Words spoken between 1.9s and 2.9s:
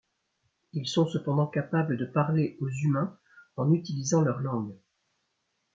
de parler aux